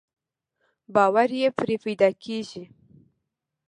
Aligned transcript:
باور 0.93 1.29
يې 1.39 1.47
پرې 1.57 1.75
پيدا 1.83 2.09
کېږي. 2.23 2.63